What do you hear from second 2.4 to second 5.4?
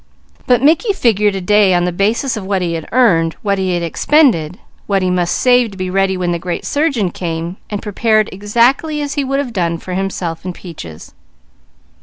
what he had earned, what he had expended, what he must